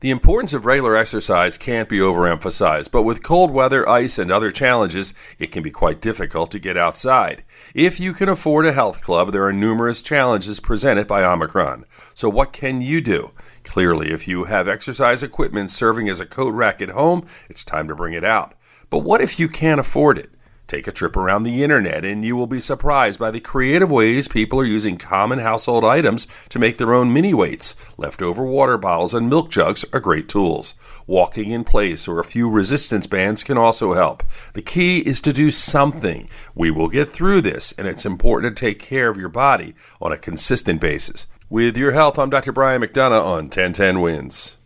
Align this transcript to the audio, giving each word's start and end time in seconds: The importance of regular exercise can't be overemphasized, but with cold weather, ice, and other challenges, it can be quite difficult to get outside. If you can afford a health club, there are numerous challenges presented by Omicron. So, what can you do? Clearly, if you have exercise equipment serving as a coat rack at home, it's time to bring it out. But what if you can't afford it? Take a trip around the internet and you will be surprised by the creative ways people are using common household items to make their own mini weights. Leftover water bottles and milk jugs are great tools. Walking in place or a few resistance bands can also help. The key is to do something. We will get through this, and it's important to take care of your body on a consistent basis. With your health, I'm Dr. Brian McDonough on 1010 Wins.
The 0.00 0.10
importance 0.12 0.52
of 0.52 0.64
regular 0.64 0.94
exercise 0.94 1.58
can't 1.58 1.88
be 1.88 1.98
overemphasized, 1.98 2.92
but 2.92 3.02
with 3.02 3.24
cold 3.24 3.50
weather, 3.50 3.88
ice, 3.88 4.16
and 4.16 4.30
other 4.30 4.52
challenges, 4.52 5.12
it 5.40 5.50
can 5.50 5.60
be 5.60 5.72
quite 5.72 6.00
difficult 6.00 6.52
to 6.52 6.60
get 6.60 6.76
outside. 6.76 7.42
If 7.74 7.98
you 7.98 8.12
can 8.12 8.28
afford 8.28 8.64
a 8.66 8.72
health 8.72 9.02
club, 9.02 9.32
there 9.32 9.44
are 9.44 9.52
numerous 9.52 10.00
challenges 10.00 10.60
presented 10.60 11.08
by 11.08 11.24
Omicron. 11.24 11.84
So, 12.14 12.28
what 12.28 12.52
can 12.52 12.80
you 12.80 13.00
do? 13.00 13.32
Clearly, 13.64 14.12
if 14.12 14.28
you 14.28 14.44
have 14.44 14.68
exercise 14.68 15.24
equipment 15.24 15.72
serving 15.72 16.08
as 16.08 16.20
a 16.20 16.26
coat 16.26 16.54
rack 16.54 16.80
at 16.80 16.90
home, 16.90 17.26
it's 17.48 17.64
time 17.64 17.88
to 17.88 17.96
bring 17.96 18.14
it 18.14 18.24
out. 18.24 18.54
But 18.90 19.00
what 19.00 19.20
if 19.20 19.40
you 19.40 19.48
can't 19.48 19.80
afford 19.80 20.16
it? 20.16 20.30
Take 20.68 20.86
a 20.86 20.92
trip 20.92 21.16
around 21.16 21.44
the 21.44 21.64
internet 21.64 22.04
and 22.04 22.22
you 22.22 22.36
will 22.36 22.46
be 22.46 22.60
surprised 22.60 23.18
by 23.18 23.30
the 23.30 23.40
creative 23.40 23.90
ways 23.90 24.28
people 24.28 24.60
are 24.60 24.66
using 24.66 24.98
common 24.98 25.38
household 25.38 25.82
items 25.82 26.26
to 26.50 26.58
make 26.58 26.76
their 26.76 26.92
own 26.92 27.10
mini 27.10 27.32
weights. 27.32 27.74
Leftover 27.96 28.44
water 28.44 28.76
bottles 28.76 29.14
and 29.14 29.30
milk 29.30 29.48
jugs 29.48 29.86
are 29.94 29.98
great 29.98 30.28
tools. 30.28 30.74
Walking 31.06 31.50
in 31.50 31.64
place 31.64 32.06
or 32.06 32.18
a 32.18 32.24
few 32.24 32.50
resistance 32.50 33.06
bands 33.06 33.42
can 33.42 33.56
also 33.56 33.94
help. 33.94 34.22
The 34.52 34.60
key 34.60 34.98
is 34.98 35.22
to 35.22 35.32
do 35.32 35.50
something. 35.50 36.28
We 36.54 36.70
will 36.70 36.88
get 36.88 37.08
through 37.08 37.40
this, 37.40 37.72
and 37.78 37.88
it's 37.88 38.04
important 38.04 38.54
to 38.54 38.60
take 38.60 38.78
care 38.78 39.08
of 39.08 39.16
your 39.16 39.30
body 39.30 39.74
on 40.02 40.12
a 40.12 40.18
consistent 40.18 40.82
basis. 40.82 41.26
With 41.48 41.78
your 41.78 41.92
health, 41.92 42.18
I'm 42.18 42.28
Dr. 42.28 42.52
Brian 42.52 42.82
McDonough 42.82 43.24
on 43.24 43.44
1010 43.44 44.02
Wins. 44.02 44.57